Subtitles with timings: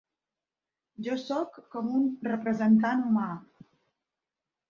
[1.07, 3.27] Jo soc com un representant humà.